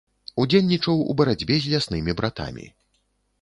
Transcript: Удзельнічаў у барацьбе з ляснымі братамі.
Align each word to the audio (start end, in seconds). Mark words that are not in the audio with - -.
Удзельнічаў 0.43 1.03
у 1.13 1.17
барацьбе 1.19 1.59
з 1.67 1.75
ляснымі 1.75 2.17
братамі. 2.23 2.65